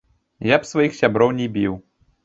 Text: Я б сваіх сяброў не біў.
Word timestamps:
Я 0.53 0.57
б 0.63 0.69
сваіх 0.71 0.97
сяброў 1.03 1.33
не 1.39 1.47
біў. 1.59 1.81